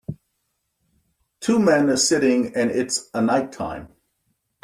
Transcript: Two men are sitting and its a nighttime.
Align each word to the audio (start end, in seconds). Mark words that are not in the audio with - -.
Two 1.41 1.59
men 1.59 1.87
are 1.91 1.95
sitting 1.95 2.55
and 2.55 2.71
its 2.71 3.11
a 3.13 3.21
nighttime. 3.21 3.89